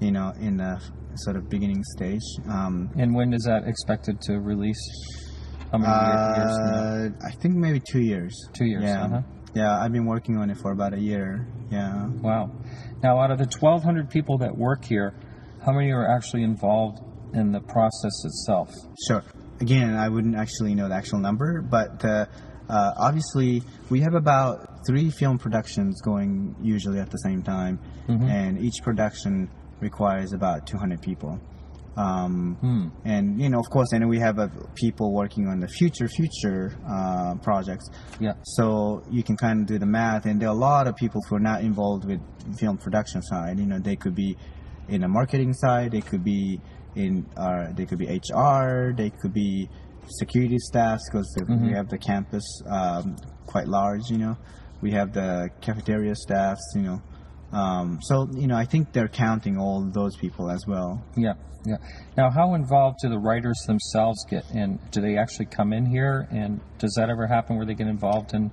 [0.00, 0.80] you know, in the
[1.16, 2.24] sort of beginning stage.
[2.48, 4.80] Um, And when is that expected to release?
[5.70, 6.74] How many year- years now?
[6.74, 8.32] uh, I think maybe two years.
[8.54, 9.04] Two years, Yeah.
[9.04, 9.22] uh-huh.
[9.54, 11.46] Yeah, I've been working on it for about a year.
[11.70, 12.08] Yeah.
[12.22, 12.50] Wow.
[13.02, 15.14] Now, out of the 1,200 people that work here,
[15.66, 17.00] how many are actually involved
[17.34, 18.72] in the process itself?
[19.08, 19.22] Sure.
[19.60, 22.26] Again, I wouldn't actually know the actual number, but uh,
[22.68, 28.58] uh, obviously we have about three film productions going usually at the same time, and
[28.58, 29.50] each production
[29.80, 31.40] requires about 200 people.
[31.96, 32.58] Um,
[33.04, 36.76] And you know, of course, and we have uh, people working on the future future
[36.86, 37.88] uh, projects.
[38.20, 38.34] Yeah.
[38.42, 41.22] So you can kind of do the math, and there are a lot of people
[41.26, 42.20] who are not involved with
[42.58, 43.58] film production side.
[43.58, 44.36] You know, they could be
[44.88, 46.60] in the marketing side, they could be
[46.94, 49.68] in, uh, they could be HR, they could be
[50.08, 54.02] security staffs because we have the campus um, quite large.
[54.08, 54.36] You know,
[54.80, 56.72] we have the cafeteria staffs.
[56.74, 57.02] You know,
[57.52, 61.04] um, so you know, I think they're counting all those people as well.
[61.16, 61.76] Yeah, yeah.
[62.16, 66.28] Now, how involved do the writers themselves get and Do they actually come in here,
[66.30, 68.50] and does that ever happen where they get involved in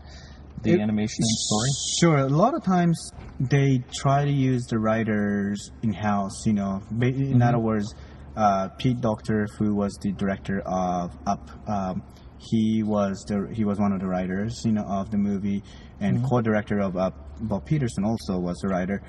[0.64, 1.70] the It- animation and story?
[2.00, 2.18] Sure.
[2.26, 2.98] A lot of times
[3.40, 6.46] they try to use the writers in house.
[6.46, 7.94] You know, in other words,
[8.36, 12.02] uh, Pete Docter, who was the director of Up, um,
[12.38, 14.62] he was the he was one of the writers.
[14.66, 15.64] You know, of the movie,
[16.00, 19.02] and co-director of Up, Bob Peterson also was a writer,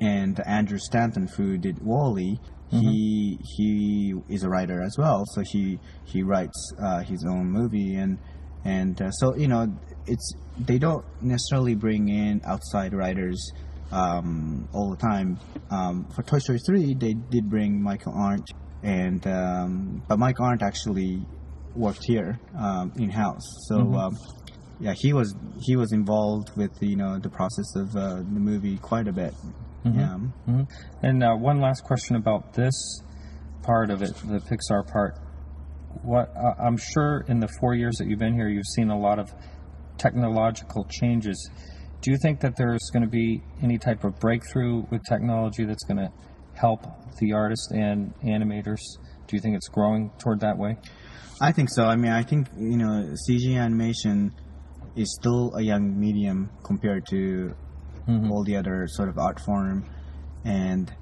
[0.00, 2.38] and Andrew Stanton, who did WALL-E.
[2.70, 7.94] He he is a writer as well, so he he writes uh, his own movie
[7.94, 8.18] and
[8.64, 9.66] and uh, so you know
[10.06, 13.52] it's they don't necessarily bring in outside writers
[13.92, 15.38] um, all the time.
[15.70, 18.50] Um, for Toy Story three, they did bring Michael Arndt,
[18.82, 21.22] and um, but Mike Arndt actually
[21.74, 23.44] worked here um, in house.
[23.68, 24.16] So um,
[24.80, 28.78] yeah, he was he was involved with you know the process of uh, the movie
[28.78, 29.34] quite a bit.
[29.84, 30.16] Yeah.
[30.16, 30.62] hmm
[31.02, 33.00] And uh, one last question about this
[33.62, 35.14] part of it, the Pixar part.
[36.02, 38.98] What uh, I'm sure in the four years that you've been here, you've seen a
[38.98, 39.32] lot of
[39.96, 41.50] technological changes.
[42.00, 45.84] Do you think that there's going to be any type of breakthrough with technology that's
[45.84, 46.12] going to
[46.54, 46.86] help
[47.18, 48.78] the artists and animators?
[49.26, 50.76] Do you think it's growing toward that way?
[51.40, 51.84] I think so.
[51.84, 54.32] I mean, I think you know, CG animation
[54.96, 57.54] is still a young medium compared to
[58.30, 59.84] all the other sort of art form,
[60.44, 60.92] and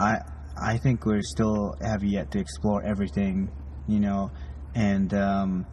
[0.00, 0.16] I
[0.60, 3.50] I think we're still have yet to explore everything,
[3.88, 4.30] you know,
[4.74, 5.66] and um,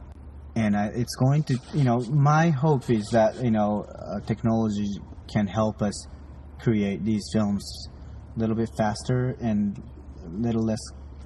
[0.56, 4.88] and I, it's going to you know my hope is that you know uh, technology
[5.32, 6.08] can help us
[6.60, 7.90] create these films
[8.36, 9.82] a little bit faster and
[10.26, 10.80] a little less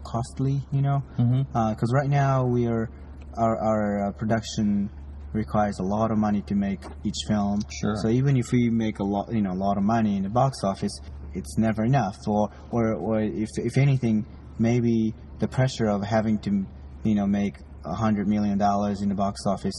[0.04, 2.90] costly, you know, because right now we are
[3.38, 4.90] our our uh, production
[5.34, 7.60] requires a lot of money to make each film.
[7.82, 7.96] Sure.
[8.02, 10.30] So even if we make a lot, you know, a lot of money in the
[10.30, 10.96] box office,
[11.34, 12.18] it's never enough.
[12.28, 14.26] Or or or if if anything,
[14.60, 16.66] maybe the pressure of having to,
[17.04, 19.78] you know, make a hundred million dollars in the box office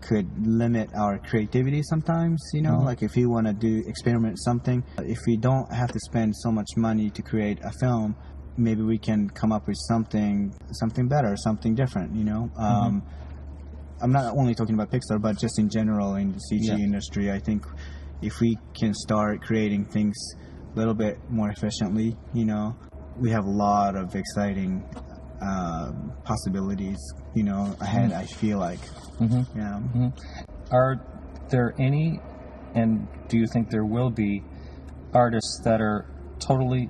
[0.00, 2.78] could limit our creativity sometimes you know?
[2.90, 6.50] Like if we want to do experiment something if we don't have to spend so
[6.52, 8.14] much money to create a film
[8.56, 12.50] maybe we can come up with something something better something different you know?
[12.56, 13.02] Um,
[14.02, 16.76] i'm not only talking about pixar but just in general in the cg Yeah.
[16.88, 17.30] industry.
[17.38, 17.60] I think
[18.22, 20.16] if we can start creating things
[20.72, 22.76] a little bit more efficiently you know
[23.22, 24.82] we have a lot of exciting
[25.40, 26.98] um, possibilities
[27.34, 28.80] you know ahead i feel like
[29.56, 29.80] yeah
[30.72, 30.94] Are
[31.50, 32.18] there any,
[32.74, 34.42] and do you think there will be,
[35.14, 36.06] artists that are
[36.40, 36.88] totally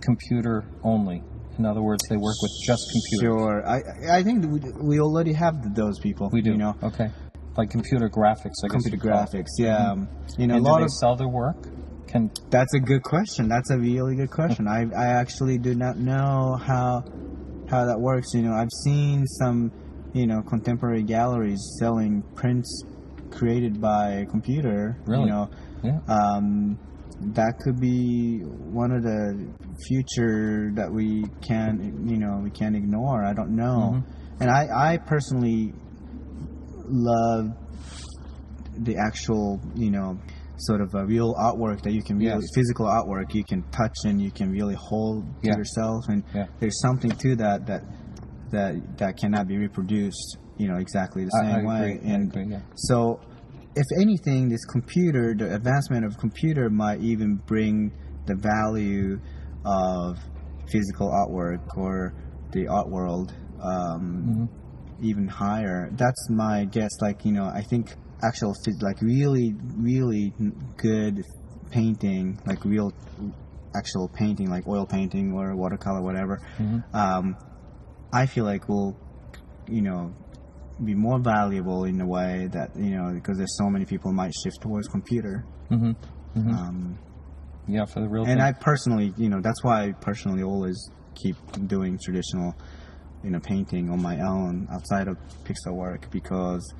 [0.00, 1.22] computer only?
[1.58, 3.26] In other words, they work with just computers.
[3.26, 6.30] Sure, I I think we, we already have those people.
[6.32, 6.52] We do.
[6.52, 7.10] You know, Okay.
[7.56, 9.30] Like computer graphics, I computer you'd call it.
[9.30, 9.52] graphics.
[9.58, 11.56] Yeah, um, you know, And a do lot they of sell their work?
[12.08, 13.48] Can that's a good question.
[13.48, 14.66] That's a really good question.
[14.66, 17.04] I I actually do not know how
[17.70, 18.32] how that works.
[18.34, 19.70] You know, I've seen some
[20.14, 22.84] you know contemporary galleries selling prints
[23.30, 25.24] created by a computer, Really?
[25.24, 25.50] you know,
[25.82, 26.00] Yeah.
[26.08, 26.78] um,
[27.20, 29.48] that could be one of the
[29.86, 33.24] future that we can, you know, we can't ignore.
[33.24, 33.94] I don't know.
[33.94, 34.42] Mm-hmm.
[34.42, 35.74] And I, I personally
[36.86, 37.50] love
[38.78, 40.18] the actual, you know,
[40.58, 42.50] sort of a real artwork that you can really, Yes.
[42.54, 46.04] physical artwork you can touch and you can really hold to yourself.
[46.08, 46.46] And Yeah.
[46.60, 47.82] there's something to that that
[48.50, 51.92] that that cannot be reproduced, you know, exactly the same I way.
[51.98, 52.60] agree, I And agree, yeah.
[52.74, 53.20] so,
[53.76, 57.92] if anything, this computer, the advancement of computer, might even bring
[58.26, 59.20] the value
[59.64, 60.16] of
[60.72, 62.14] physical artwork or
[62.52, 64.48] the art world um,
[65.02, 65.90] even higher.
[65.92, 66.90] That's my guess.
[67.00, 70.32] Like you know, I think actual like really, really
[70.76, 71.24] good
[71.70, 72.92] painting, like real
[73.76, 76.40] actual painting, like oil painting or watercolor, whatever.
[76.92, 77.36] Um,
[78.12, 78.96] I feel like will,
[79.68, 80.12] you know,
[80.84, 84.32] be more valuable in a way that you know because there's so many people might
[84.42, 85.44] shift towards computer.
[85.70, 86.50] Mm-hmm.
[86.50, 86.98] Um,
[87.66, 88.40] Yeah, for the real and thing.
[88.40, 92.54] I personally, you know, that's why I personally always keep doing traditional,
[93.22, 96.72] you know, painting on my own outside of pixel work because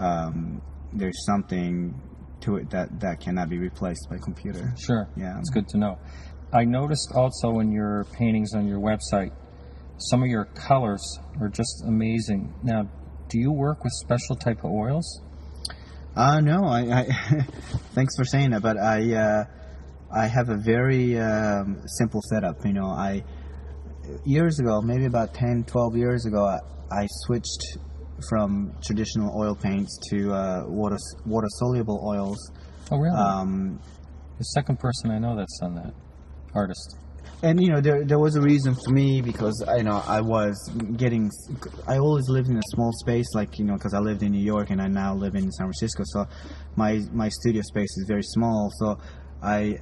[0.00, 1.94] um, there's something
[2.40, 4.74] to it that that cannot be replaced by computer.
[4.78, 5.08] Sure.
[5.16, 5.38] Yeah.
[5.38, 5.98] It's good to know.
[6.52, 9.32] I noticed also in your paintings on your website,
[9.98, 12.52] some of your colors are just amazing.
[12.62, 12.88] Now,
[13.28, 15.22] do you work with special type of oils?
[16.16, 17.04] Uh, no, I, I
[17.94, 19.44] thanks for saying that, but I, uh,
[20.12, 22.64] I have a very um, simple setup.
[22.64, 23.22] You know, I
[24.24, 26.58] years ago, maybe about 10, 12 years ago, I,
[26.90, 27.78] I switched
[28.28, 32.38] from traditional oil paints to uh, water water soluble oils.
[32.90, 33.16] Oh, really?
[33.16, 33.80] Um,
[34.38, 35.92] the second person I know that's done that.
[36.54, 36.96] Artist.
[37.42, 40.20] and you know, there there was a reason for me because I you know I
[40.20, 40.56] was
[40.96, 41.30] getting.
[41.86, 44.44] I always lived in a small space, like you know, because I lived in New
[44.44, 46.02] York and I now live in San Francisco.
[46.06, 46.26] So
[46.76, 48.70] my my studio space is very small.
[48.78, 48.98] So
[49.42, 49.78] I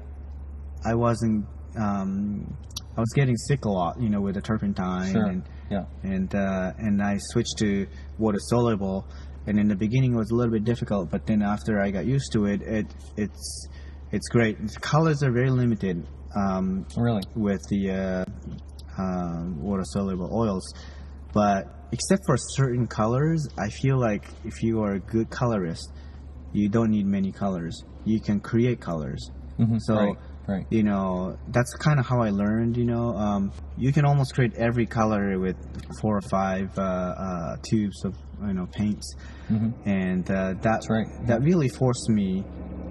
[0.84, 1.46] I wasn't.
[1.76, 2.56] Um,
[2.98, 5.26] I was getting sick a lot, you know, with the turpentine Sure.
[5.26, 5.84] and Yeah.
[6.02, 7.86] and uh, and I switched to
[8.18, 9.06] water soluble.
[9.46, 12.06] And in the beginning, it was a little bit difficult, but then after I got
[12.06, 13.68] used to it, it it's
[14.10, 14.58] it's great.
[14.66, 17.22] The colors are very limited um, Really?
[17.36, 18.24] with the uh,
[19.00, 20.64] uh, water soluble oils,
[21.32, 25.92] but except for certain colors, I feel like if you are a good colorist,
[26.52, 27.84] you don't need many colors.
[28.04, 29.30] You can create colors.
[29.58, 30.16] Mhm, So right,
[30.48, 30.66] right.
[30.70, 32.76] you know that's kind of how I learned.
[32.76, 35.56] You know, um, you can almost create every color with
[36.00, 39.14] four or five uh, uh, tubes of you know paints,
[39.84, 42.44] and uh, that right, that really forced me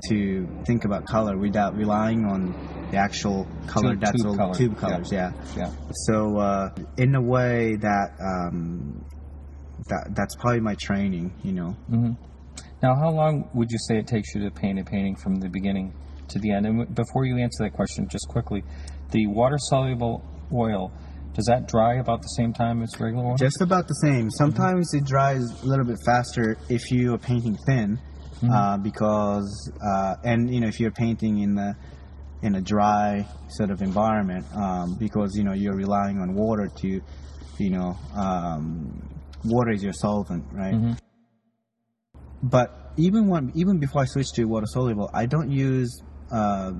[0.09, 2.53] to think about color without relying on
[2.91, 5.11] the actual color Tube- that's tube all color, tube colors.
[5.11, 5.31] Yeah.
[5.55, 5.71] Yeah.
[6.05, 9.03] So uh, in a way that um,
[9.87, 11.33] that that's probably my training.
[11.43, 11.77] You know.
[12.81, 15.49] Now, how long would you say it takes you to paint a painting from the
[15.49, 15.93] beginning
[16.29, 16.65] to the end?
[16.65, 18.63] And before you answer that question, just quickly,
[19.11, 20.91] the water soluble oil
[21.37, 23.35] does that dry about the same time as regular oil?
[23.37, 24.31] Just about the same.
[24.31, 27.99] Sometimes it dries a little bit faster if you are painting thin,
[28.51, 31.75] uh, because uh, and you know if you're painting in the
[32.41, 37.01] in a dry sort of environment, um, because you know you're relying on water to,
[37.59, 39.07] you know, um,
[39.45, 40.73] water is your solvent, right?
[42.41, 46.73] But even when even before I switched to water soluble, I don't use uh,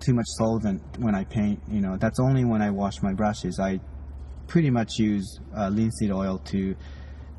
[0.00, 1.60] too much solvent when I paint.
[1.68, 3.58] You know, that's only when I wash my brushes.
[3.60, 3.80] I
[4.46, 6.76] pretty much use uh, linseed oil to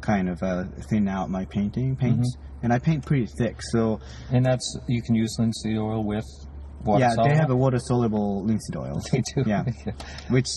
[0.01, 3.57] kind of uh, thin out my painting paints, and I paint pretty thick.
[3.61, 3.99] So
[4.31, 6.25] and that's you can use linseed oil with
[6.83, 7.29] water yeah, soluble.
[7.29, 9.01] they have a water soluble linseed oil.
[9.11, 9.43] They do.
[9.45, 9.63] Yeah,
[10.29, 10.47] which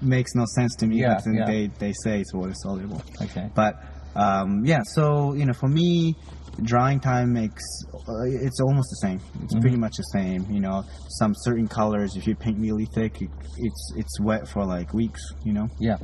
[0.00, 1.00] makes no sense to me.
[1.00, 1.46] Yeah, yeah.
[1.46, 3.02] they they say it's water soluble.
[3.22, 3.50] Okay.
[3.54, 3.82] But
[4.14, 6.16] um, yeah, so you know, for me,
[6.62, 7.62] drying time makes
[7.94, 9.20] uh, it's almost the same.
[9.44, 9.80] It's pretty Mm-hmm.
[9.80, 10.46] much the same.
[10.50, 10.84] You know,
[11.18, 15.22] some certain colors, if you paint really thick, it, it's it's wet for like weeks.
[15.44, 15.96] You know, Yeah.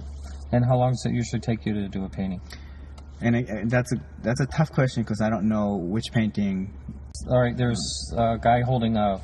[0.52, 2.40] And how long does it usually take you to do a painting?
[3.20, 6.72] and it, and that's a that's a tough question because I don't know which painting.
[7.30, 9.20] All right, there's a guy holding a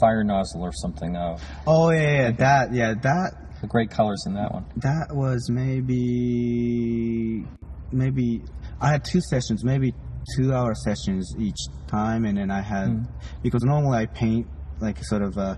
[0.00, 1.16] fire nozzle or something.
[1.16, 4.64] Uh, Oh yeah, yeah, that yeah that the great colors in that one.
[4.76, 7.44] that was maybe
[7.92, 8.42] maybe
[8.80, 9.94] I had two sessions, maybe
[10.36, 13.06] two hour sessions each time, and then I had
[13.42, 14.46] because normally I paint
[14.80, 15.56] like sort of uh,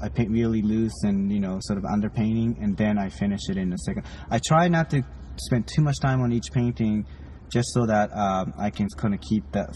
[0.00, 3.56] I paint really loose and you know sort of underpainting, and then I finish it
[3.56, 4.04] in a second.
[4.30, 5.02] I try not to
[5.36, 7.06] spend too much time on each painting,
[7.52, 9.68] just so that um, I can kind of keep that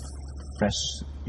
[0.59, 0.73] fresh,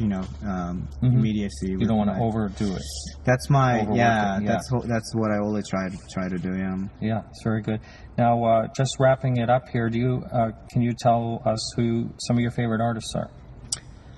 [0.01, 1.69] you know, um, immediacy.
[1.69, 2.81] You don't want to overdo it.
[3.23, 4.51] That's my yeah, it, yeah.
[4.51, 6.57] That's what that's what I always try to try to do.
[6.57, 6.77] Yeah.
[6.99, 7.79] Yeah, it's very good.
[8.17, 12.09] Now, uh, just wrapping it up here, do you uh, can you tell us who
[12.17, 13.29] some of your favorite artists are?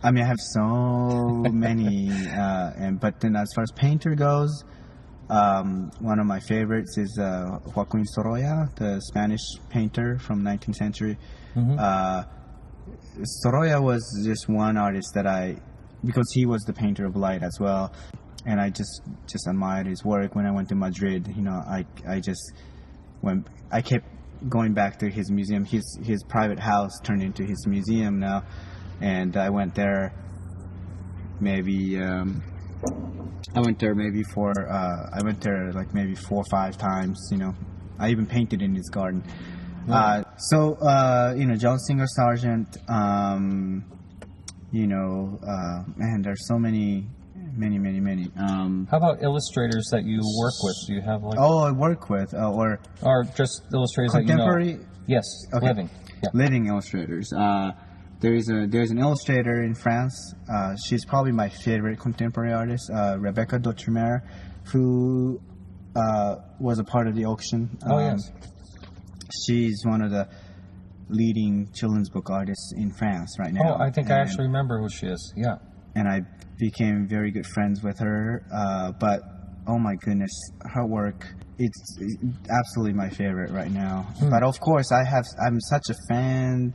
[0.02, 0.62] I mean, I have so
[1.52, 4.64] many, uh, and but then as far as painter goes,
[5.30, 11.18] um, one of my favorites is uh, Joaquin Sorolla, the Spanish painter from 19th century.
[11.56, 12.24] Uh,
[13.24, 15.58] Sorolla was just one artist that I,
[16.06, 17.94] because he was the painter of light as well,
[18.46, 20.36] and I just just admired his work.
[20.36, 22.54] When I went to Madrid, you know, I I just
[23.22, 23.48] went.
[23.72, 24.06] I kept
[24.50, 25.66] going back to his museum.
[25.66, 28.44] His his private house turned into his museum now,
[29.02, 30.14] and I went there.
[31.40, 32.44] Maybe um,
[33.56, 37.30] I went there maybe for uh, I went there like maybe four or five times.
[37.32, 37.56] You know,
[38.00, 39.24] I even painted in his garden.
[39.90, 42.78] Uh, so uh, you know, John Singer Sargent.
[42.90, 43.86] Um,
[44.74, 47.08] you know, uh, man, there's so many,
[47.56, 48.30] many, many, many.
[48.38, 50.76] Um, How about illustrators that you work with?
[50.88, 54.28] Do you have like, oh, I work with uh, or or just illustrators that you
[54.36, 54.44] know?
[54.46, 55.68] contemporary Yes, Okay.
[55.68, 55.90] living.
[56.24, 56.30] Yeah.
[56.34, 57.32] living illustrators.
[57.32, 57.72] Uh,
[58.20, 60.16] there's a there's an illustrator in France.
[60.52, 64.22] Uh, she's probably my favorite contemporary artist, uh, Rebecca Dautremer,
[64.72, 65.40] who
[65.96, 67.78] uh, was a part of the auction.
[67.86, 68.32] Oh Um, yes.
[69.46, 70.28] She's one of the
[71.10, 73.76] leading children's book artists in France right now.
[73.78, 75.34] Oh, I think I actually remember who she is.
[75.36, 75.58] Yeah.
[75.96, 76.22] and I
[76.58, 78.44] became very good friends with her.
[78.54, 79.22] Uh, but
[79.68, 80.32] oh my goodness,
[80.62, 81.26] her work
[81.60, 82.00] it's
[82.50, 84.08] absolutely my favorite right now.
[84.30, 86.74] But of course, I have I'm such a fan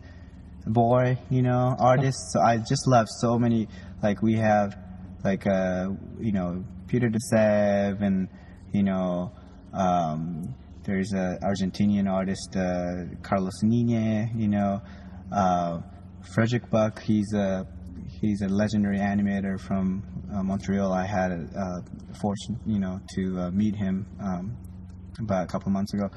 [0.66, 2.18] boy, you know, artist.
[2.32, 3.68] So I just love so many.
[4.02, 4.76] Like we have,
[5.24, 5.88] like uh,
[6.20, 8.28] you know, Peter de Sève and
[8.72, 9.32] you know.
[9.72, 10.54] Um,
[10.89, 14.80] there's a Argentinian artist, uh, Carlos Nine, you know,
[15.30, 15.80] uh,
[16.34, 17.03] Frédéric Back.
[17.03, 17.66] He's a
[18.22, 20.03] he's a legendary animator from
[20.34, 20.91] uh, Montreal.
[20.91, 21.80] I had a uh,
[22.18, 24.57] fortune, you know, to uh, meet him um,
[25.20, 26.09] about a couple months ago.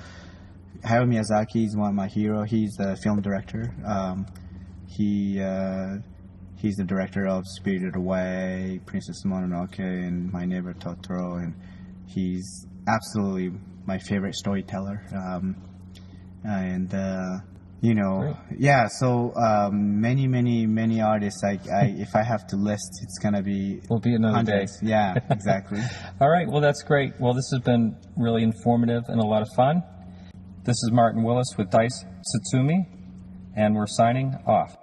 [0.85, 2.43] Hayao Miyazaki is one of my hero.
[2.43, 3.75] He's a film director.
[3.85, 4.25] Um,
[4.87, 5.97] he uh,
[6.55, 11.55] he's the director of Spirited Away, Princess Mononoke, and My Neighbor Totoro, and
[12.07, 13.51] he's absolutely
[13.85, 15.03] my favorite storyteller.
[15.15, 15.55] Um,
[16.43, 17.37] and uh,
[17.81, 18.87] you know, yeah.
[18.87, 21.43] So um, many, many, many artists.
[21.43, 24.67] I, I, if I have to list, it's gonna be Will be another day.
[24.81, 25.81] Yeah, exactly.
[26.21, 26.47] All right.
[26.47, 27.13] Well, that's great.
[27.19, 29.83] Well, this has been really informative and a lot of fun.
[30.63, 32.85] This is Martin Willis with Dice Tsutsumi,
[33.55, 34.75] and we're signing off.